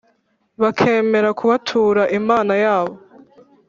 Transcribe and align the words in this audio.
bakemera 0.61 1.29
kubatura 1.39 2.03
imana 2.19 2.53
yabo 2.63 2.95